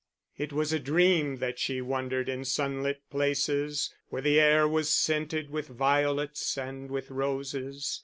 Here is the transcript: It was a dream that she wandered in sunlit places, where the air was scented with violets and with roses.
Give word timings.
It 0.35 0.51
was 0.51 0.73
a 0.73 0.79
dream 0.79 1.35
that 1.35 1.59
she 1.59 1.79
wandered 1.79 2.27
in 2.27 2.43
sunlit 2.43 3.07
places, 3.11 3.93
where 4.09 4.23
the 4.23 4.39
air 4.39 4.67
was 4.67 4.89
scented 4.89 5.51
with 5.51 5.67
violets 5.67 6.57
and 6.57 6.89
with 6.89 7.11
roses. 7.11 7.99